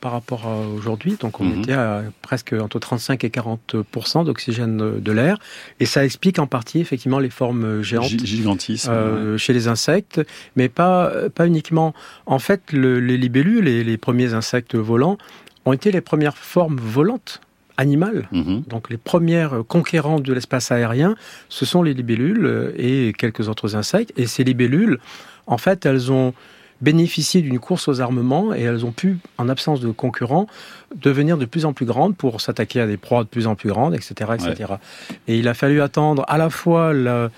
[0.00, 1.16] par rapport à aujourd'hui.
[1.20, 1.58] Donc, on Mhm.
[1.62, 3.76] était à presque entre 35 et 40
[4.24, 5.38] d'oxygène euh, de l'air.
[5.80, 8.08] Et ça explique en partie, effectivement, les formes géantes.
[8.24, 8.90] Gigantisme.
[8.92, 10.20] euh, chez les insectes,
[10.56, 11.94] mais pas, pas uniquement.
[12.26, 15.16] En fait, le- les libellules, les, les premiers insectes volants,
[15.64, 17.40] ont été les premières formes volantes
[17.84, 18.24] ouais.
[18.32, 18.62] Mhm.
[18.68, 21.14] Donc les premières conquérants de l'espace aérien,
[21.48, 24.12] ce sont les libellules euh, et quelques autres insectes.
[24.16, 24.98] Et ces libellules,
[25.46, 26.32] en fait, elles ont
[26.82, 30.46] bénéficié d'une course aux armements et elles ont pu, en absence de concurrents,
[30.96, 33.68] devenir de plus en plus grandes pour s'attaquer à des proies de plus en plus
[33.68, 34.30] grandes, etc.
[34.34, 34.72] etc.
[35.28, 37.28] Et il a fallu attendre à la fois le-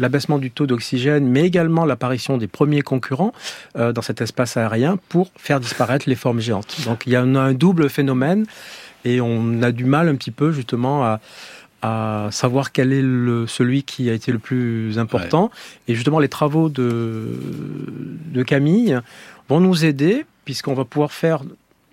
[0.00, 3.32] l'abaissement du taux d'oxygène, mais également l'apparition des premiers concurrents
[3.78, 6.76] euh, dans cet espace aérien pour faire disparaître les formes géantes.
[6.84, 8.44] Donc il y en a un double phénomène
[9.04, 11.20] et on a du mal un petit peu justement à,
[11.82, 15.50] à savoir quel est le, celui qui a été le plus important.
[15.86, 17.38] Et justement, les travaux de,
[18.32, 18.98] de Camille
[19.50, 21.42] vont nous aider, puisqu'on va pouvoir faire,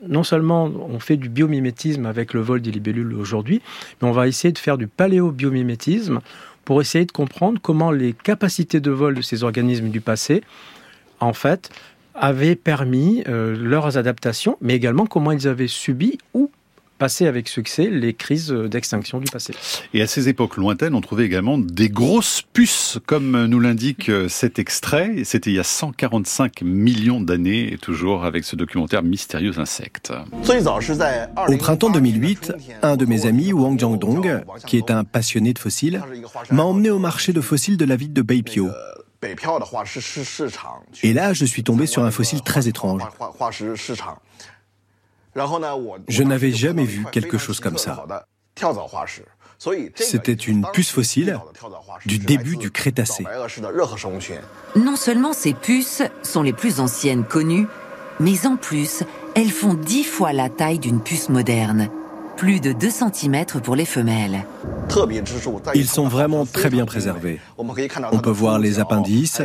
[0.08, 3.62] non seulement on fait du biomimétisme avec le vol des libellules aujourd'hui,
[4.02, 6.22] mais on va essayer de faire du paléobiomimétisme
[6.64, 10.42] pour essayer de comprendre comment les capacités de vol de ces organismes du passé,
[11.20, 11.70] en fait,
[12.16, 16.50] avaient permis euh, leurs adaptations, mais également comment ils avaient subi ou
[17.02, 19.56] passé avec succès les crises d'extinction du passé.
[19.96, 24.30] Et à ces époques lointaines, on trouvait également des grosses puces, comme nous l'indique euh,
[24.30, 25.24] cet extrait.
[25.24, 30.14] C'était il y a 145 millions d'années, et toujours avec ce documentaire Mystérieux insectes.
[31.48, 36.04] Au printemps 2008, un de mes amis, Wang Jiangdong, qui est un passionné de fossiles,
[36.52, 38.70] m'a emmené au marché de fossiles de la ville de Beipio.
[41.02, 43.02] Et là, je suis tombé sur un fossile très étrange.
[46.08, 48.06] Je n'avais jamais vu quelque chose comme ça.
[49.96, 51.40] C'était une puce fossile
[52.06, 53.24] du début du Crétacé.
[54.76, 57.68] Non seulement ces puces sont les plus anciennes connues,
[58.20, 59.04] mais en plus,
[59.36, 61.90] elles font dix fois la taille d'une puce moderne.
[62.38, 64.46] Plus de 2 cm pour les femelles.
[65.76, 67.40] Ils sont vraiment très bien préservés.
[67.58, 69.44] On peut voir les appendices,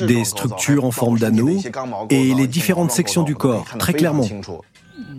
[0.00, 1.60] des structures en forme d'anneau
[2.08, 4.26] et les différentes sections du corps, très clairement.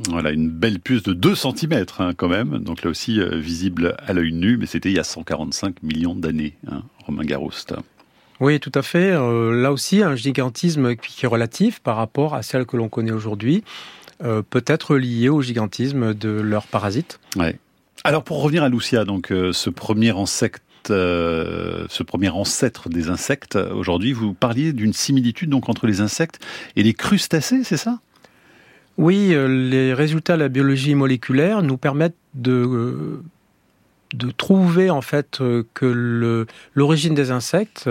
[0.09, 1.85] Voilà, une belle puce de 2 cm
[2.17, 5.03] quand même, donc là aussi euh, visible à l'œil nu, mais c'était il y a
[5.03, 7.75] 145 millions d'années, hein, Romain Garouste.
[8.39, 9.11] Oui, tout à fait.
[9.11, 13.11] Euh, là aussi, un gigantisme qui est relatif par rapport à celle que l'on connaît
[13.11, 13.63] aujourd'hui,
[14.23, 17.19] euh, peut être lié au gigantisme de leurs parasites.
[17.35, 17.57] Ouais.
[18.05, 23.57] Alors pour revenir à Lucia, donc ce premier insecte, euh, ce premier ancêtre des insectes,
[23.57, 26.39] aujourd'hui, vous parliez d'une similitude donc entre les insectes
[26.75, 27.99] et les crustacés, c'est ça?
[28.99, 33.23] Oui, euh, les résultats de la biologie moléculaire nous permettent de, euh,
[34.13, 35.85] de trouver en fait euh, que
[36.75, 37.89] l'origine des insectes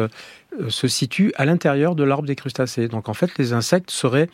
[0.68, 2.88] se situe à l'intérieur de l'arbre des crustacés.
[2.88, 4.28] Donc en fait, les insectes seraient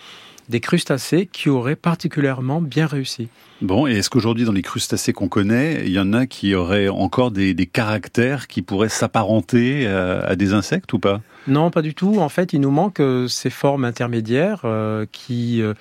[0.49, 3.29] des crustacés qui auraient particulièrement bien réussi.
[3.63, 6.89] Bon, et est-ce qu'aujourd'hui, dans les crustacés qu'on connaît, il y en a qui auraient
[6.89, 11.23] encore des, caractères qui pourraient s'apparenter à, des insectes ou pas?
[11.47, 12.19] Non, pas du tout.
[12.19, 15.75] En fait, il nous manque ces formes intermédiaires euh, qui euh,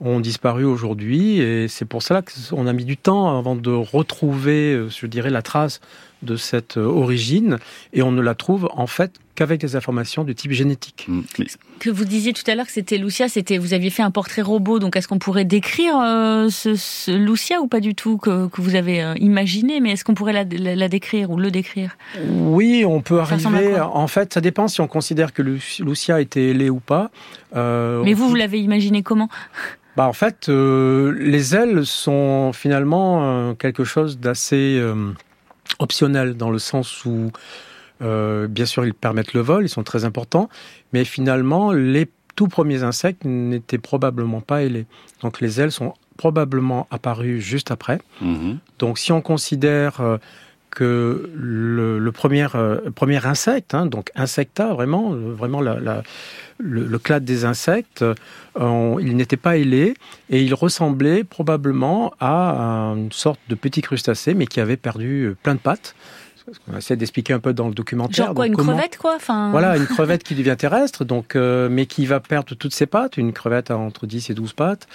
[0.00, 4.86] ont disparu aujourd'hui et c'est pour cela qu'on a mis du temps avant de retrouver,
[4.88, 5.80] je dirais, la trace
[6.22, 7.58] de cette origine
[7.92, 11.04] et on ne la trouve en fait qu'avec des informations de type génétique.
[11.08, 11.20] Mm.
[11.78, 14.42] Que vous disiez tout à l'heure que c'était Lucia, c'était vous aviez fait un portrait
[14.42, 18.74] robot, donc est-ce qu'on pourrait décrire euh, ce, Lucia ou pas du tout que, vous
[18.74, 21.96] avez euh, imaginé, mais est-ce qu'on pourrait la, décrire ou le décrire?
[22.28, 23.78] Oui, on peut arriver.
[23.78, 27.10] En fait, ça dépend si on considère que Lucia était ailée ou pas.
[27.54, 29.28] Euh, mais vous, vous l'avez imaginé comment?
[29.96, 34.82] Bah en fait, les ailes sont finalement quelque chose d'assez
[35.78, 37.30] optionnel dans le sens où
[38.02, 40.48] euh, bien sûr, ils permettent le vol, ils sont très importants,
[40.92, 44.86] mais finalement, les tout premiers insectes n'étaient probablement pas ailés.
[45.22, 47.98] Donc les ailes sont probablement apparues juste après.
[48.20, 48.58] Mhm.
[48.78, 50.18] Donc si on considère euh,
[50.76, 56.02] que le, premier, euh, premier insecte, hein, donc insecta vraiment, vraiment la,
[56.58, 58.04] le, clade des insectes,
[58.60, 59.94] il n'était pas ailé
[60.28, 65.54] et il ressemblait probablement à une sorte de petit crustacé, mais qui avait perdu plein
[65.54, 65.94] de pattes
[66.68, 68.26] on essaie d'expliquer un peu dans le documentaire.
[68.26, 69.50] Genre quoi, une crevette quoi enfin...
[69.52, 73.16] Voilà, une crevette qui devient terrestre, donc, euh, mais qui va perdre toutes ses pattes,
[73.16, 74.86] une crevette a entre 10 et 12 pattes,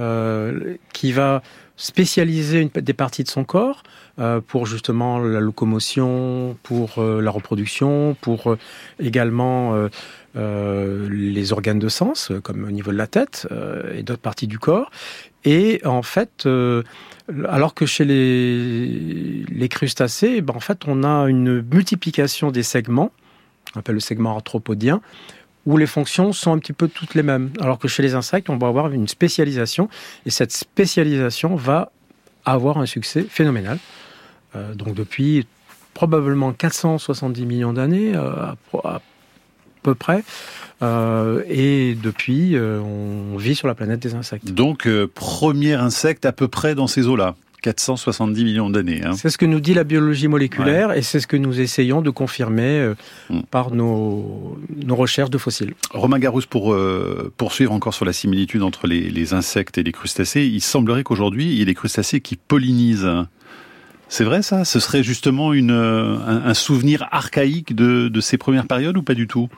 [0.00, 1.42] euh, qui va
[1.76, 3.82] spécialiser des parties de son corps
[4.18, 8.56] euh, pour justement la locomotion, pour la reproduction, pour
[8.98, 9.74] également
[10.34, 13.46] les organes de sens, comme au niveau de la tête
[13.94, 14.90] et d'autres parties du corps.
[15.44, 16.46] Et en fait,
[17.48, 23.12] alors que chez les, crustacés, ben en fait, on a une multiplication des segments,
[23.74, 25.00] on appelle le segment arthropodien,
[25.66, 27.50] où les fonctions sont un petit peu toutes les mêmes.
[27.60, 29.88] Alors que chez les insectes, on va avoir une spécialisation,
[30.24, 31.90] et cette spécialisation va
[32.44, 33.78] avoir un succès phénoménal.
[34.54, 35.46] Euh, donc depuis
[35.92, 38.52] probablement 470 millions d'années, euh,
[38.84, 39.00] à,
[39.82, 40.24] peu près,
[40.82, 44.52] euh, et depuis, on vit sur la planète des insectes.
[44.52, 49.02] Donc, premier insecte à peu près dans ces eaux-là 470 millions d'années.
[49.04, 49.12] Hein.
[49.14, 52.10] C'est ce que nous dit la biologie moléculaire et c'est ce que nous essayons de
[52.10, 52.92] confirmer
[53.30, 53.40] hmm.
[53.50, 55.74] par nos, nos, recherches de fossiles.
[55.90, 56.76] Romain Garousse, pour
[57.36, 61.54] poursuivre encore sur la similitude entre les, insectes et les crustacés, il semblerait qu'aujourd'hui, il
[61.54, 63.08] y ait des crustacés qui pollinisent.
[64.08, 64.64] C'est vrai ça?
[64.64, 69.26] Ce serait justement une, un, souvenir archaïque de, de ces premières périodes ou pas du
[69.26, 69.48] tout?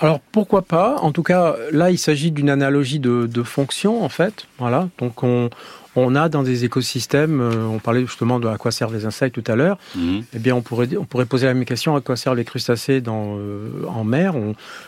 [0.00, 0.96] Alors pourquoi pas?
[1.00, 4.46] En tout cas, là, il s'agit d'une analogie de, de fonction, en fait.
[4.58, 4.88] Voilà.
[4.98, 5.50] Donc on,
[5.96, 9.34] on a dans des écosystèmes, euh, on parlait justement de à quoi servent les insectes
[9.40, 9.78] tout à l'heure.
[9.94, 10.24] Mhm.
[10.34, 13.00] Eh bien, on pourrait on pourrait poser la même question à quoi servent les crustacés
[13.00, 14.34] dans euh, en mer?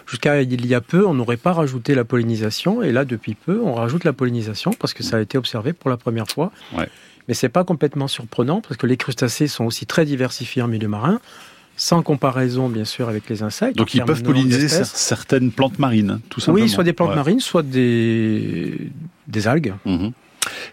[0.07, 3.61] Jusqu'à il y a peu, on n'aurait pas rajouté la pollinisation, et là, depuis peu,
[3.63, 6.51] on rajoute la pollinisation parce que ça a été observé pour la première fois.
[6.77, 6.89] Ouais.
[7.29, 10.89] Mais c'est pas complètement surprenant parce que les crustacés sont aussi très diversifiés en milieu
[10.89, 11.21] marin
[11.77, 13.77] sans comparaison bien sûr avec les insectes.
[13.77, 16.65] Donc ils peuvent polliniser certaines plantes marines, tout simplement.
[16.65, 18.91] Oui, soit des plantes marines, soit des,
[19.29, 19.75] des algues.
[19.85, 20.13] Mhm.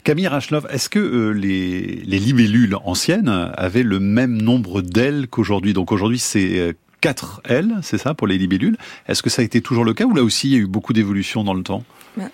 [0.04, 5.74] Camille Rachlov, est-ce que euh, les, les, libellules anciennes avaient le même nombre d'ailes qu'aujourd'hui?
[5.74, 8.78] Donc aujourd'hui c'est 4 euh, ailes, c'est ça pour les libellules.
[9.08, 10.68] Est-ce que ça a été toujours le cas ou là aussi il y a eu
[10.68, 11.84] beaucoup d'évolution dans le temps?
[12.18, 12.30] Bah,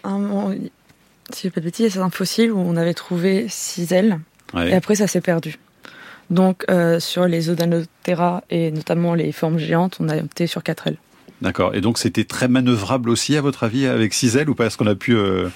[1.32, 4.20] Si je ne pas de bêtises, c'est un fossile où on avait trouvé 6 ailes
[4.58, 5.58] et après ça s'est perdu.
[6.30, 10.88] Donc euh, sur les Odanotera et notamment les formes géantes, on a opté sur 4
[10.88, 10.98] ailes.
[11.42, 11.74] D'accord.
[11.74, 14.66] Et donc c'était très manœuvrable aussi, à votre avis, avec 6 ailes ou pas?
[14.66, 15.50] Est-ce qu'on a pu euh,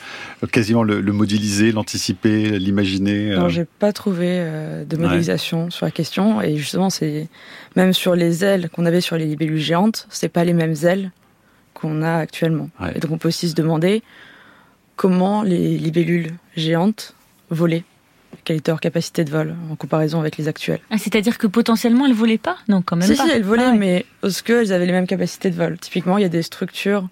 [0.51, 3.37] quasiment le, modéliser, l'anticiper, l'imaginer euh?
[3.37, 4.45] Non, j'ai pas trouvé
[4.87, 6.41] de modélisation sur la question.
[6.41, 7.27] Et justement, c'est
[7.75, 11.11] même sur les ailes qu'on avait sur les libellules géantes, c'est pas les mêmes ailes
[11.73, 12.69] qu'on a actuellement.
[12.95, 14.03] Et donc on peut aussi se demander
[14.95, 17.13] comment les libellules géantes
[17.49, 17.83] volaient
[18.43, 20.79] quelle était leur capacité de vol en comparaison avec les actuelles.
[20.91, 22.57] Ah, c'est-à-dire que potentiellement elles volaient pas?
[22.67, 23.25] Non, quand même pas.
[23.25, 25.77] Si, elles volaient, ah mais est-ce qu'elles avaient les mêmes capacités de vol?
[25.77, 27.07] Typiquement, il y a des structures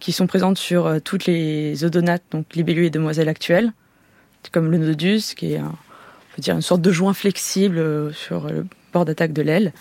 [0.00, 3.72] qui sont présentes sur euh, toutes les odonates, donc libellules et demoiselles actuelles,
[4.52, 8.12] comme le nodus, qui est un, on peut dire une sorte de joint flexible euh,
[8.12, 9.72] sur le bord d'attaque de l'aile,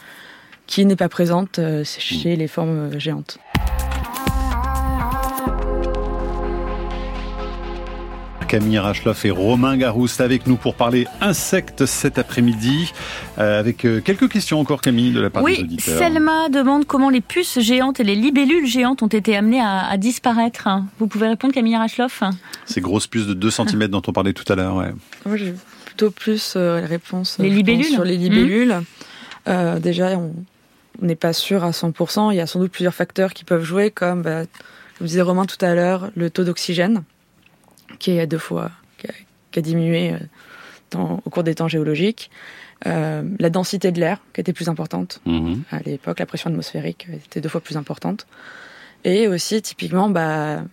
[0.65, 3.37] qui n'est pas présente euh, chez les formes géantes.
[8.47, 12.93] Camille Rachloff et Romain Garouste avec nous pour parler insectes cet après-midi.
[13.37, 15.97] Euh, avec euh, quelques questions encore, Camille, de la part des auditeurs.
[15.97, 20.69] Selma demande comment les puces géantes et les libellules géantes ont été amenées à, disparaître.
[20.97, 22.23] Vous pouvez répondre, Camille Rachloff
[22.65, 24.93] Ces grosses puces de 2 cm dont on parlait tout à l'heure, ouais.
[25.25, 25.53] Moi, j'ai
[25.85, 27.85] plutôt plus euh, la réponse les libellules.
[27.85, 28.81] sur les libellules.
[29.81, 30.33] déjà, on,
[31.01, 32.31] on n'est pas sûr à 100%.
[32.31, 34.43] Il y a sans doute plusieurs facteurs qui peuvent jouer, comme, bah,
[34.97, 37.03] comme disait Romain tout à l'heure, le taux d'oxygène,
[37.99, 39.07] qui est deux fois, qui
[39.59, 40.17] a, diminué euh,
[41.25, 42.29] au cours des temps géologiques.
[42.85, 45.19] Euh, la densité de l'air, qui était plus importante.
[45.25, 45.63] Mhm.
[45.71, 48.27] À l'époque, la pression atmosphérique était deux fois plus importante.
[49.03, 50.63] Et aussi, typiquement, bah,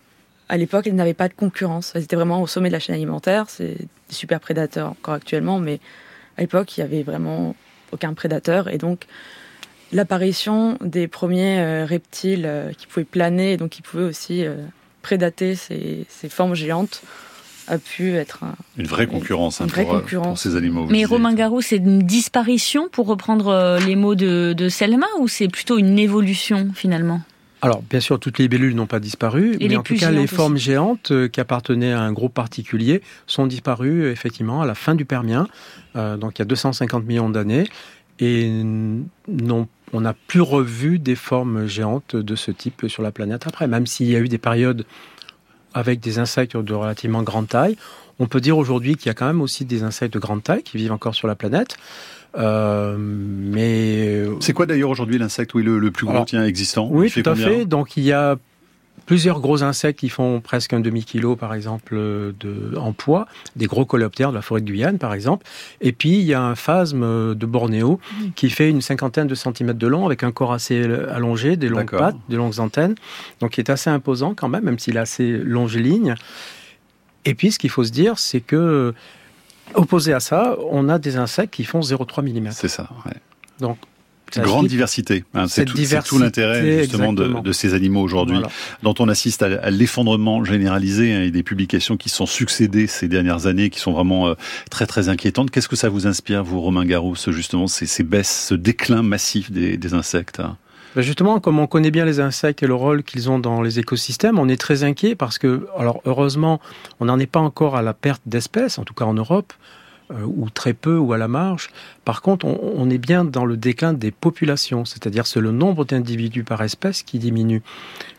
[0.49, 1.93] à l'époque, ils n'avaient pas de concurrence.
[1.95, 3.47] Ils étaient vraiment au sommet de la chaîne alimentaire.
[3.49, 5.81] C'est des super prédateurs encore actuellement, mais
[6.37, 7.57] à l'époque, il y avait vraiment
[7.91, 8.69] aucun prédateur.
[8.69, 9.07] Et donc,
[9.93, 14.45] l'apparition des premiers euh, reptiles euh, qui pouvaient planer et donc qui pouvaient aussi
[15.05, 17.03] prédater ces, formes géantes
[17.69, 18.45] a pu être
[18.77, 20.87] une vraie concurrence, hein, pour, ces animaux.
[20.91, 25.49] Mais Romain Garou, c'est une disparition pour reprendre les mots de, de Selma ou c'est
[25.49, 27.23] plutôt une évolution finalement?
[27.63, 30.59] Alors, bien sûr, toutes les libellules n'ont pas disparu, mais en tout cas, les formes
[30.59, 35.49] géantes qui appartenaient à un groupe particulier sont disparues effectivement à la fin du Permien,
[35.95, 37.65] donc il y a 250 millions d'années,
[38.21, 38.51] et
[39.29, 43.69] non, on n'a plus revu des formes géantes de ce type sur la planète après,
[43.69, 44.85] même s'il y a eu des périodes
[45.73, 47.77] avec des insectes de relativement grande taille.
[48.19, 50.63] On peut dire aujourd'hui qu'il y a quand même aussi des insectes de grande taille
[50.63, 51.77] qui vivent encore sur la planète.
[52.37, 56.89] Euh, mais c'est quoi d'ailleurs aujourd'hui l'insecte oui, le, plus tien existant?
[56.91, 57.65] Oui, tout à fait.
[57.65, 58.37] Donc il y a
[59.07, 63.85] plusieurs gros insectes qui font presque un demi-kilo, par exemple, de, en poids, des gros
[63.85, 65.47] coléoptères de la forêt de Guyane, par exemple.
[65.81, 68.01] Et puis, il y a un phasme de Bornéo
[68.35, 71.91] qui fait une cinquantaine de centimètres de long, avec un corps assez allongé, des longues
[71.91, 72.95] pattes, des longues antennes,
[73.41, 76.15] donc qui est assez imposant quand même, même s'il est assez longiligne.
[77.25, 78.95] Et puis, ce qu'il faut se dire, c'est que,
[79.75, 82.53] opposé à ça, on a des insectes qui font 0,3 mm.
[82.53, 83.15] C'est ça, ouais.
[83.61, 83.79] Donc,
[84.37, 85.25] grande diversité.
[85.35, 88.39] Hein, c'est tout, l'intérêt justement de, ces animaux aujourd'hui,
[88.83, 93.47] dont on assiste à, l'effondrement généralisé hein, et des publications qui sont succédées ces dernières
[93.47, 94.35] années, qui sont vraiment euh,
[94.71, 95.51] très très inquiétantes.
[95.51, 99.51] Qu'est-ce que ça vous inspire, vous, Romain Garous, justement ces, ces baisses, ce déclin massif
[99.51, 100.57] des, des insectes hein?
[100.95, 103.81] Ben justement, comme on connaît bien les insectes et le rôle qu'ils ont dans les
[103.81, 106.61] écosystèmes, on est très inquiet parce que, alors heureusement,
[107.01, 109.53] on n'en est pas encore à la perte d'espèces, en tout cas en Europe.
[110.11, 111.71] Euh, ou très peu, ou à la marge.
[112.05, 116.45] Par contre, on, est bien dans le déclin des populations, c'est-à-dire c'est le nombre d'individus
[116.45, 117.63] par espèce qui diminue.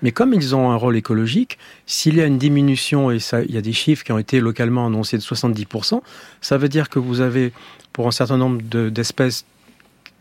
[0.01, 3.51] Mais comme ils ont un rôle écologique, s'il y a une diminution, et ça, il
[3.51, 6.01] y a des chiffres qui ont été localement annoncés de 70%,
[6.41, 7.53] ça veut dire que vous avez,
[7.93, 9.45] pour un certain nombre d'espèces,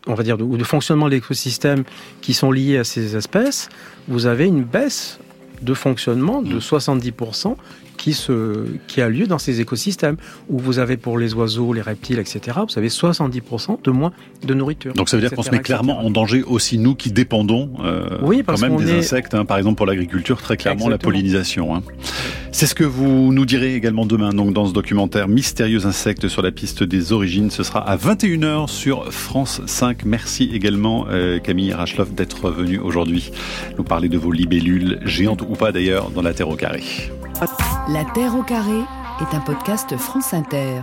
[0.07, 1.85] on va dire, ou de fonctionnement de l'écosystème
[2.21, 3.71] qui sont liés à ces espèces,
[4.07, 5.19] vous avez une baisse
[5.63, 7.57] de fonctionnement de 70%
[8.05, 10.17] qui, se, qui a lieu dans ces écosystèmes,
[10.51, 14.13] où vous avez pour les oiseaux, les reptiles, etc., vous avez 70% de moins
[14.43, 14.93] de nourriture.
[14.93, 18.19] Donc ça veut dire qu'on se met clairement en danger aussi, nous qui dépendons euh,
[18.21, 21.75] oui, parce quand même des insectes, hein, par exemple pour l'agriculture, très clairement la pollinisation.
[21.75, 21.83] Hein.
[22.53, 26.43] C'est ce que vous nous direz également demain donc dans ce documentaire Mystérieux insectes sur
[26.43, 27.51] la piste des origines.
[27.51, 30.05] Ce sera à 21h sur France 5.
[30.05, 33.33] Merci également euh, Camille Rachloff d'être venue aujourd'hui
[33.79, 36.83] nous parler de vos libellules, géantes ou pas d'ailleurs, dans la Terre au carré.
[37.89, 38.81] La Terre au carré
[39.21, 40.83] est un podcast France Inter.